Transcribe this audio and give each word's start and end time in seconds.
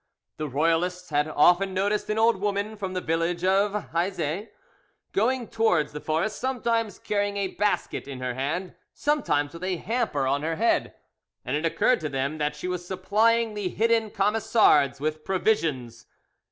The 0.37 0.47
royalists 0.49 1.11
had 1.11 1.27
often 1.27 1.75
noticed 1.75 2.09
an 2.09 2.17
old 2.17 2.37
woman 2.37 2.75
from 2.75 2.93
the 2.95 3.01
village 3.01 3.43
of 3.43 3.89
Hieuzet 3.91 4.51
going 5.11 5.47
towards 5.47 5.91
the 5.91 6.01
forest, 6.01 6.39
sometimes 6.39 6.97
carrying 6.97 7.37
a 7.37 7.49
basket 7.49 8.07
in 8.07 8.19
her 8.19 8.33
hand, 8.33 8.73
sometimes 8.95 9.53
with 9.53 9.63
a 9.63 9.77
hamper 9.77 10.25
on 10.25 10.41
her 10.41 10.55
head, 10.55 10.95
and 11.45 11.55
it 11.55 11.67
occurred 11.67 11.99
to 11.99 12.09
them 12.09 12.39
that 12.39 12.55
she 12.55 12.67
was 12.67 12.83
supplying 12.83 13.53
the 13.53 13.69
hidden 13.69 14.09
Camisards 14.09 14.99
with 14.99 15.23
provisions. 15.23 16.07